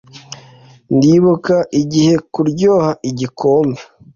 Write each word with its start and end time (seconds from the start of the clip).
Ndibuka 0.95 1.55
igihekuryoha 1.81 2.87
igikombe 3.09 3.79